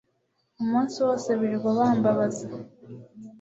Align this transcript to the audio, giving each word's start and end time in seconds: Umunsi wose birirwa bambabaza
Umunsi 0.61 0.95
wose 1.05 1.29
birirwa 1.39 1.69
bambabaza 1.79 2.45